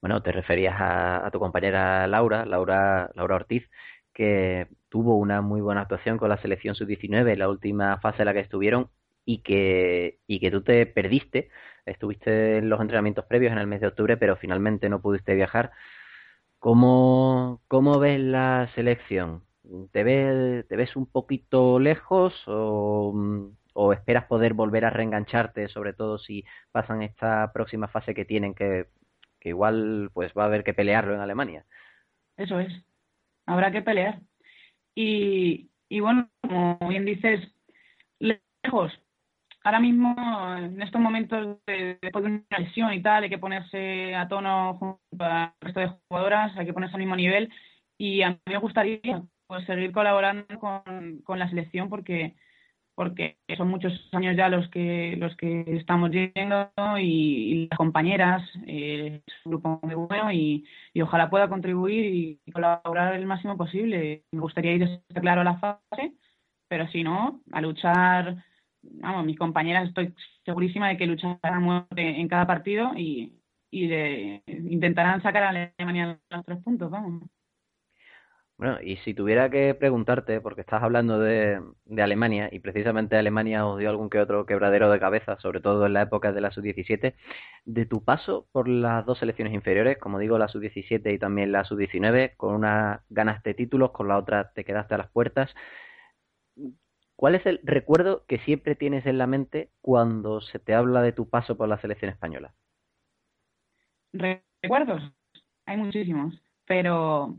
[0.00, 3.68] Bueno, te referías a, a, tu compañera Laura, Laura, Laura Ortiz,
[4.12, 8.26] que tuvo una muy buena actuación con la selección sub-19 en la última fase en
[8.26, 8.90] la que estuvieron
[9.24, 11.50] y que, y que tú te perdiste.
[11.84, 15.72] Estuviste en los entrenamientos previos en el mes de octubre, pero finalmente no pudiste viajar.
[16.58, 19.44] ¿Cómo, cómo ves la selección?
[19.92, 23.14] ¿Te ves, ¿Te ves un poquito lejos o,
[23.92, 28.86] esperas poder volver a reengancharte, sobre todo si pasan esta próxima fase que tienen, que,
[29.38, 31.64] que igual pues va a haber que pelearlo en Alemania?
[32.36, 32.72] Eso es,
[33.46, 34.20] habrá que pelear.
[34.94, 37.40] Y, y bueno, como bien dices,
[38.18, 38.92] lejos,
[39.66, 40.14] ahora mismo,
[40.56, 44.74] en estos momentos, de, después de una lesión y tal, hay que ponerse a tono
[44.74, 47.50] junto al resto de jugadoras, hay que ponerse al mismo nivel.
[47.98, 52.36] Y a mí me gustaría pues, seguir colaborando con, con la selección porque
[52.94, 59.20] porque son muchos años ya los que los que estamos yendo y, las compañeras eh,
[59.26, 60.64] es un grupo muy bueno y,
[61.02, 62.06] ojalá pueda contribuir
[62.46, 66.14] y, colaborar el máximo posible me gustaría ir claro a la fase
[66.68, 68.45] pero si no a luchar
[68.92, 70.14] vamos mis compañeras estoy
[70.44, 73.32] segurísima de que lucharán muerte en cada partido y,
[73.70, 77.22] y de, intentarán sacar a Alemania los tres puntos vamos
[78.58, 83.66] bueno, y si tuviera que preguntarte, porque estás hablando de, de, Alemania, y precisamente Alemania
[83.66, 86.50] os dio algún que otro quebradero de cabeza, sobre todo en la época de la
[86.50, 87.14] sub-17,
[87.66, 91.64] de tu paso por las dos selecciones inferiores, como digo, la sub-17 y también la
[91.64, 95.54] sub-19, con una ganaste títulos, con la otra te quedaste a las puertas.
[97.16, 101.12] ¿Cuál es el recuerdo que siempre tienes en la mente cuando se te habla de
[101.12, 102.54] tu paso por la selección española?
[104.12, 105.02] Recuerdos,
[105.66, 106.34] hay muchísimos,
[106.66, 107.36] pero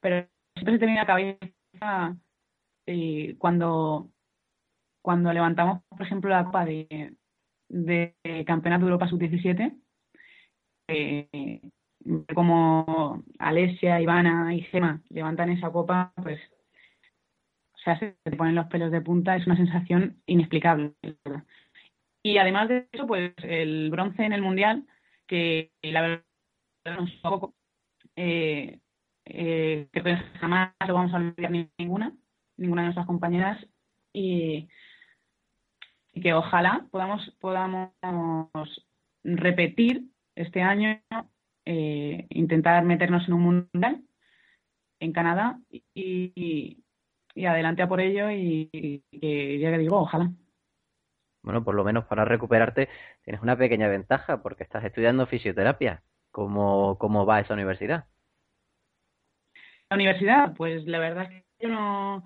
[0.00, 2.16] pero siempre se te viene a la cabeza
[2.86, 4.10] eh, cuando,
[5.02, 7.14] cuando levantamos, por ejemplo, la copa de,
[8.46, 9.78] Campeonato de Europa Sub-17,
[10.88, 11.60] eh,
[12.34, 16.40] como Alesia, Ivana y Gema levantan esa copa, pues
[17.80, 20.92] o sea, se te ponen los pelos de punta, es una sensación inexplicable.
[22.22, 24.84] Y además de eso, pues el bronce en el Mundial,
[25.26, 26.24] que la verdad
[26.84, 27.54] es poco,
[28.16, 28.80] eh,
[29.24, 32.12] eh, que jamás lo vamos a olvidar ninguna,
[32.58, 33.66] ninguna de nuestras compañeras
[34.12, 34.68] y,
[36.12, 37.92] que ojalá podamos, podamos
[39.24, 40.02] repetir
[40.34, 41.00] este año,
[41.64, 44.02] eh, intentar meternos en un mundial
[45.00, 45.58] en Canadá
[45.94, 46.79] y,
[47.36, 50.30] adelante a por ello y, que ya que digo, ojalá.
[51.42, 52.88] Bueno, por lo menos para recuperarte
[53.24, 56.02] tienes una pequeña ventaja porque estás estudiando fisioterapia.
[56.30, 58.06] ¿Cómo, cómo va esa universidad?
[59.88, 62.22] La universidad, pues la verdad es que yo no.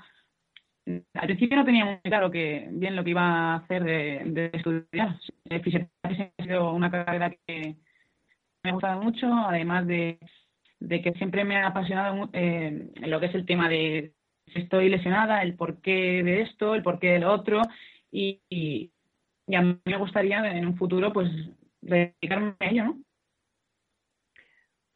[0.87, 5.19] Al principio no tenía muy claro que bien lo que iba a hacer de, estudiar.
[5.63, 7.77] Fisioterapia ha sido una carrera que
[8.63, 10.19] me ha gustado mucho, además de,
[10.81, 14.13] que siempre me ha apasionado eh, lo que es el tema de
[14.53, 17.63] si estoy lesionada, el porqué de esto, el porqué de lo otro,
[18.11, 18.91] y, y,
[19.55, 21.29] a mí me gustaría en un futuro pues
[21.81, 22.99] dedicarme a ello, ¿no?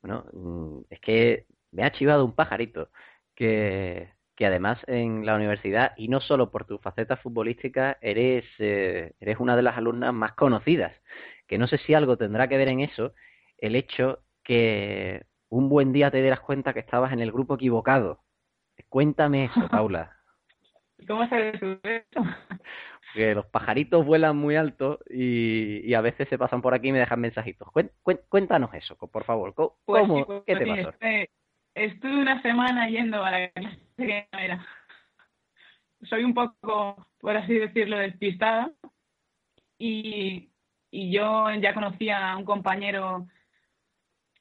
[0.02, 2.90] Bueno, mm, es que me ha chivado un pajarito
[3.34, 9.12] que, que además en la universidad, y no solo por tu faceta futbolística, eres, eh,
[9.18, 10.92] eres una de las alumnas más conocidas.
[11.48, 13.14] Que no sé si algo tendrá que ver en eso,
[13.58, 18.20] el hecho que un buen día te dieras cuenta que estabas en el grupo equivocado.
[18.88, 20.16] Cuéntame eso, Paula.
[21.06, 22.22] ¿Cómo sabes eso?
[23.14, 26.92] Que los pajaritos vuelan muy alto y, y, a veces se pasan por aquí y
[26.92, 27.68] me dejan mensajitos.
[28.28, 29.54] Cuéntanos eso, por favor.
[29.54, 30.90] ¿Cómo, pues ¿Qué te pues pasó?
[30.90, 31.30] Este,
[31.74, 34.66] estuve una semana yendo a la clase que no era.
[36.02, 38.70] Soy un poco, por así decirlo, despistada.
[39.78, 40.50] Y,
[40.90, 43.26] y yo ya conocía a un compañero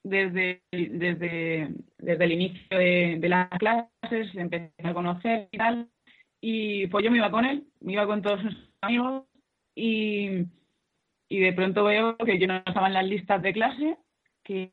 [0.02, 1.68] desde, desde,
[1.98, 5.88] desde el inicio de, las clases, empecé a conocer y tal.
[6.40, 9.24] Y pues yo me iba con él, me iba con todos sus amigos
[9.74, 10.46] y,
[11.28, 13.96] y de pronto veo que yo no estaba en las listas de clase,
[14.44, 14.72] que,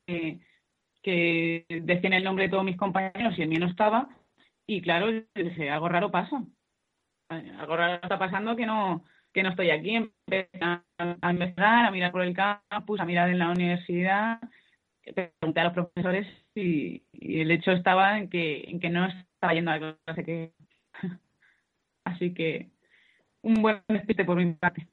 [1.01, 4.09] que decían el nombre de todos mis compañeros y el mío no estaba.
[4.67, 6.43] Y claro, dije, algo raro pasa.
[7.29, 9.03] Algo raro está pasando que no
[9.35, 9.95] que no estoy aquí.
[9.95, 14.39] Empecé a, a a mirar por el campus, a mirar en la universidad.
[15.13, 19.71] Pregunté a los profesores y, el hecho estaba en que, en que no estaba yendo
[19.71, 20.51] a la clase que...
[22.05, 22.69] Así que
[23.41, 24.87] un buen despiste por mi parte.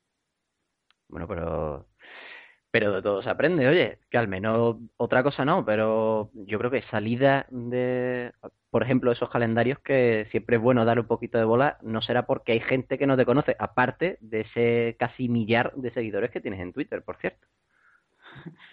[1.08, 1.86] Bueno, pero
[2.72, 6.70] pero de todo se aprende, oye, que al menos otra cosa no, pero yo creo
[6.70, 8.32] que salida de,
[8.70, 12.24] por ejemplo, esos calendarios que siempre es bueno dar un poquito de bola, no será
[12.24, 16.40] porque hay gente que no te conoce, aparte de ese casi millar de seguidores que
[16.40, 17.46] tienes en Twitter, por cierto.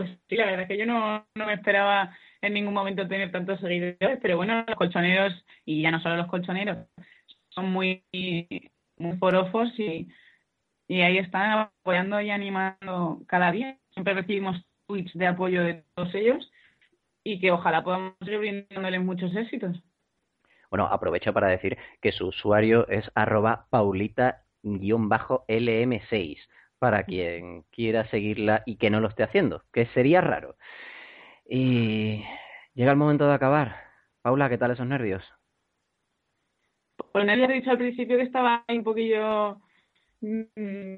[0.00, 3.30] Pues sí, la verdad es que yo no, no me esperaba en ningún momento tener
[3.30, 6.86] tantos seguidores, pero bueno, los colchoneros, y ya no solo los colchoneros,
[7.50, 8.02] son muy,
[8.96, 10.08] muy forofos y
[10.88, 13.78] y ahí están apoyando y animando cada día.
[13.92, 16.50] Siempre recibimos tweets de apoyo de todos ellos
[17.22, 19.80] y que ojalá podamos ir brindándoles muchos éxitos.
[20.68, 26.38] Bueno, aprovecho para decir que su usuario es arroba paulita-lm6
[26.80, 30.56] para quien quiera seguirla y que no lo esté haciendo, que sería raro.
[31.48, 32.24] Y
[32.74, 33.76] llega el momento de acabar.
[34.22, 35.22] Paula, ¿qué tal esos nervios?
[37.12, 39.60] Pues nadie ha dicho al principio que estaba un poquillo
[40.20, 40.96] Mm,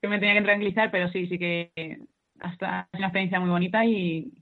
[0.00, 2.00] que me tenía que tranquilizar, pero sí, sí que
[2.40, 4.32] hasta es una experiencia muy bonita y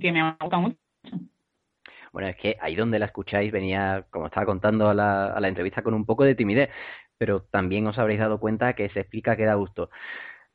[0.00, 0.78] que me ha gustado mucho.
[2.12, 5.48] Bueno, es que ahí donde la escucháis venía, como estaba contando a la, a la
[5.48, 6.70] entrevista, con un poco de timidez,
[7.18, 9.90] pero también os habréis dado cuenta que se explica que da gusto.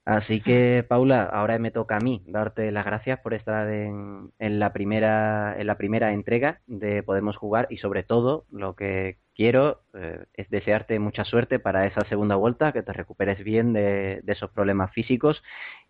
[0.06, 4.60] Así que, Paula, ahora me toca a mí darte las gracias por estar en, en,
[4.60, 9.82] la primera en la primera entrega de Podemos Jugar y sobre todo lo que quiero
[9.94, 14.34] eh, es desearte mucha suerte para esa segunda vuelta, que te recuperes bien de, de
[14.34, 15.44] esos problemas físicos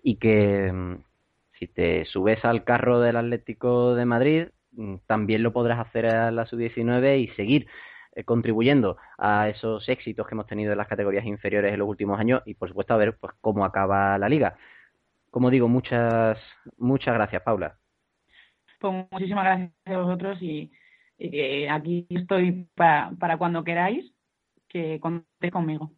[0.03, 0.95] y que mm,
[1.57, 6.30] si te subes al carro del Atlético de Madrid mm, también lo podrás hacer a
[6.32, 7.67] la sub-19 y seguir
[8.14, 12.20] eh, contribuyendo a esos éxitos que hemos tenido en las categorías inferiores en los últimos
[12.20, 14.57] años y por supuesto a ver pues cómo acaba la liga.
[15.32, 16.39] Como digo, muchas
[16.78, 17.78] muchas gracias, Paula.
[18.80, 20.72] Pues muchísimas gracias a vosotros y,
[21.18, 24.12] y aquí estoy para, para cuando queráis
[24.68, 25.91] que contéis conmigo.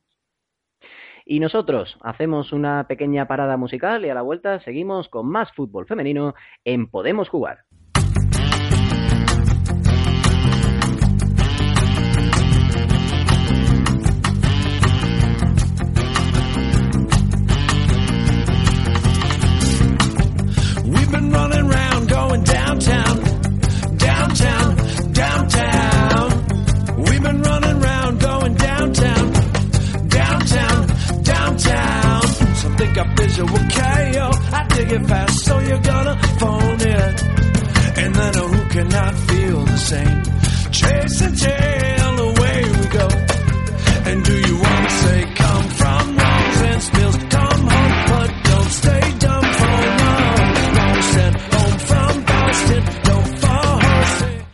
[1.25, 5.85] Y nosotros hacemos una pequeña parada musical y a la vuelta seguimos con más fútbol
[5.85, 6.33] femenino
[6.65, 7.59] en Podemos Jugar.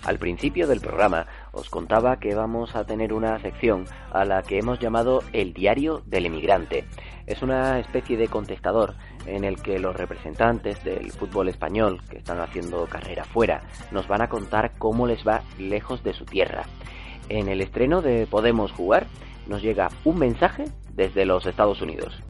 [0.03, 4.57] Al principio del programa os contaba que vamos a tener una sección a la que
[4.59, 6.86] hemos llamado el diario del emigrante.
[7.26, 8.95] Es una especie de contestador
[9.28, 13.61] en el que los representantes del fútbol español que están haciendo carrera fuera
[13.91, 16.65] nos van a contar cómo les va lejos de su tierra.
[17.30, 19.05] En el estreno de Podemos Jugar
[19.47, 22.21] nos llega un mensaje desde los Estados Unidos.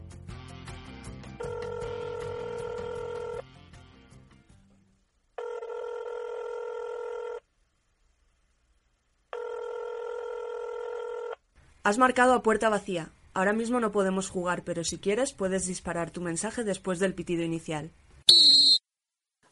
[11.88, 13.08] Has marcado a puerta vacía.
[13.38, 17.44] Ahora mismo no podemos jugar, pero si quieres puedes disparar tu mensaje después del pitido
[17.44, 17.92] inicial.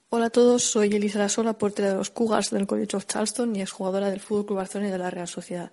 [0.08, 3.62] Hola a todos, soy Elisa Lasola, portera de los Cougars del College of Charleston y
[3.62, 5.70] exjugadora del Fútbol Club Barcelona y de la Real Sociedad.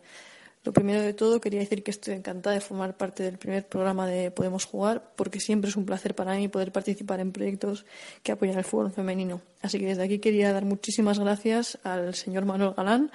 [0.63, 4.05] Lo primero de todo, quería decir que estoy encantada de formar parte del primer programa
[4.05, 7.83] de Podemos Jugar, porque siempre es un placer para mí poder participar en proyectos
[8.21, 9.41] que apoyan el fútbol femenino.
[9.63, 13.11] Así que desde aquí quería dar muchísimas gracias al señor Manuel Galán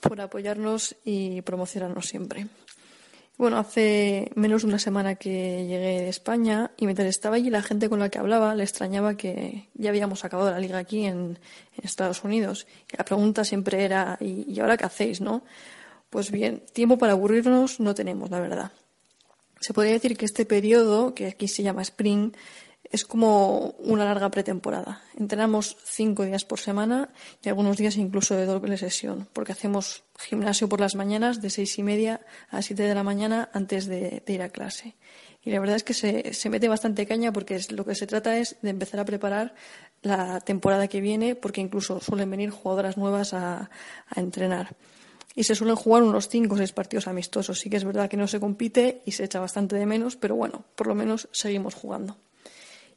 [0.00, 2.46] por apoyarnos y promocionarnos siempre.
[3.38, 7.60] Bueno, hace menos de una semana que llegué de España y mientras estaba allí la
[7.62, 11.38] gente con la que hablaba le extrañaba que ya habíamos acabado la liga aquí en,
[11.82, 12.66] Estados Unidos.
[12.96, 15.42] La pregunta siempre era, ¿y, ¿y ahora qué hacéis, no?
[16.08, 18.72] Pues bien, tiempo para aburrirnos no tenemos, la verdad.
[19.60, 22.32] Se podría decir que este periodo, que aquí se llama Spring,
[22.96, 25.02] es como una larga pretemporada.
[25.18, 27.10] Entrenamos cinco días por semana
[27.42, 31.78] y algunos días incluso de doble sesión, porque hacemos gimnasio por las mañanas de seis
[31.78, 34.96] y media a siete de la mañana antes de, ir a clase.
[35.42, 38.38] Y la verdad es que se, mete bastante caña porque es, lo que se trata
[38.38, 39.54] es de empezar a preparar
[40.00, 43.68] la temporada que viene, porque incluso suelen venir jugadoras nuevas a,
[44.08, 44.74] a entrenar.
[45.34, 47.60] Y se suelen jugar unos cinco o seis partidos amistosos.
[47.60, 50.34] Sí que es verdad que no se compite y se echa bastante de menos, pero
[50.34, 52.16] bueno, por lo menos seguimos jugando.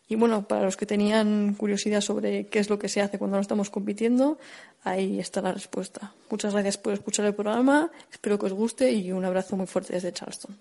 [0.10, 3.38] Y bueno, para los que tenían curiosidad sobre qué es lo que se hace cuando
[3.38, 4.39] no estamos compitiendo,
[4.84, 6.14] ahí está la respuesta.
[6.32, 9.93] Muchas gracias por escuchar el programa, espero que os guste y un abrazo muy fuerte
[9.93, 10.57] desde Charleston.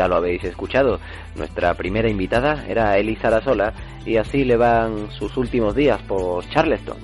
[0.00, 0.98] Ya lo habéis escuchado.
[1.36, 3.74] Nuestra primera invitada era Elisa Rasola
[4.06, 6.96] y así le van sus últimos días por Charleston.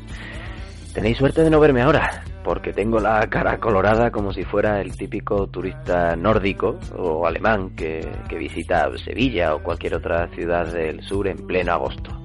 [0.94, 4.96] Tenéis suerte de no verme ahora, porque tengo la cara colorada como si fuera el
[4.96, 11.28] típico turista nórdico o alemán que, que visita Sevilla o cualquier otra ciudad del sur
[11.28, 12.18] en pleno agosto.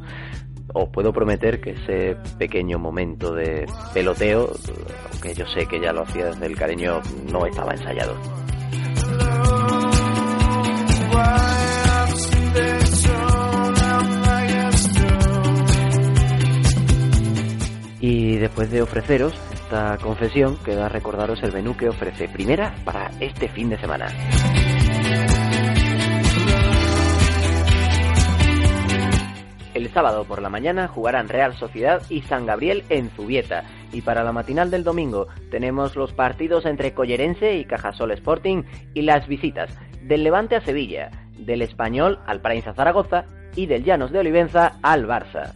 [0.74, 4.50] Os puedo prometer que ese pequeño momento de peloteo,
[5.12, 8.41] aunque yo sé que ya lo hacía desde el cariño, no estaba ensayado.
[18.02, 23.48] Y después de ofreceros esta confesión, queda recordaros el menú que ofrece Primera para este
[23.48, 24.08] fin de semana.
[29.76, 33.64] El sábado por la mañana jugarán Real Sociedad y San Gabriel en Zubieta.
[33.94, 39.04] Y para la matinal del domingo tenemos los partidos entre Collerense y Cajasol Sporting y
[39.04, 43.26] las visitas del Levante a Sevilla, del Español al Prainza Zaragoza
[43.56, 45.54] y del Llanos de Olivenza al Barça.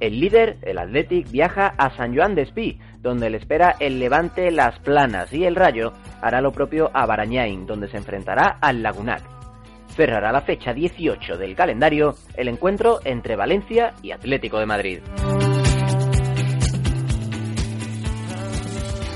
[0.00, 4.50] El líder, el Athletic, viaja a San Joan de Espí, donde le espera el Levante
[4.50, 5.92] Las Planas y el Rayo
[6.22, 9.22] hará lo propio a Barañain, donde se enfrentará al Lagunac.
[9.94, 15.00] Cerrará la fecha 18 del calendario el encuentro entre Valencia y Atlético de Madrid.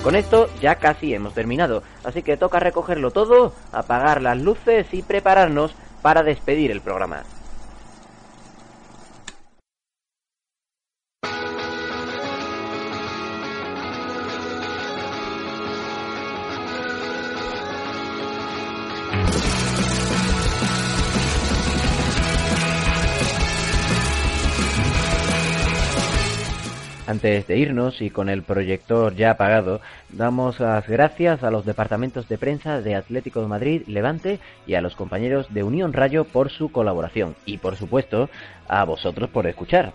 [0.02, 5.02] Con esto ya casi hemos terminado, así que toca recogerlo todo, apagar las luces y
[5.02, 7.22] prepararnos para despedir el programa.
[27.06, 32.28] Antes de irnos y con el proyector ya apagado, damos las gracias a los departamentos
[32.28, 36.50] de prensa de Atlético de Madrid, Levante y a los compañeros de Unión Rayo por
[36.50, 38.30] su colaboración y por supuesto
[38.68, 39.92] a vosotros por escuchar.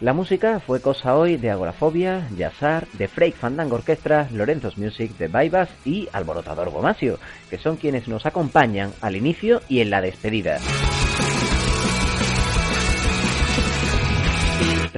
[0.00, 5.26] La música fue cosa hoy de Agorafobia, Yazar, de Freak Fandango Orquestra, Lorenzo's Music, de
[5.26, 7.18] Baibas y Alborotador Gomasio,
[7.50, 10.58] que son quienes nos acompañan al inicio y en la despedida.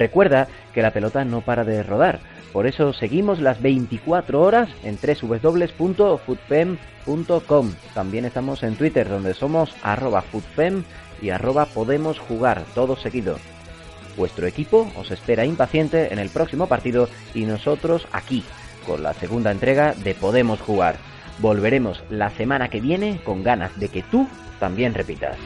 [0.01, 2.21] Recuerda que la pelota no para de rodar,
[2.55, 7.73] por eso seguimos las 24 horas en www.futfem.com.
[7.93, 10.85] También estamos en Twitter donde somos arroba futfem
[11.21, 13.37] y arroba podemos jugar, todo seguido.
[14.17, 18.43] Vuestro equipo os espera impaciente en el próximo partido y nosotros aquí,
[18.87, 20.97] con la segunda entrega de Podemos Jugar.
[21.41, 24.27] Volveremos la semana que viene con ganas de que tú
[24.59, 25.37] también repitas.